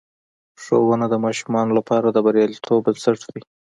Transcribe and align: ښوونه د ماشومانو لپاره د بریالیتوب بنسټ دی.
ښوونه 0.61 1.05
د 1.09 1.15
ماشومانو 1.25 1.71
لپاره 1.79 2.07
د 2.11 2.17
بریالیتوب 2.25 2.79
بنسټ 2.85 3.19
دی. 3.33 3.41